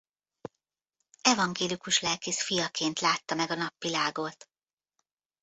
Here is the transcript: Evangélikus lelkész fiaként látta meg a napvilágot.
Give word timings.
Evangélikus 1.21 1.99
lelkész 1.99 2.41
fiaként 2.43 2.99
látta 2.99 3.35
meg 3.35 3.51
a 3.51 3.55
napvilágot. 3.55 4.49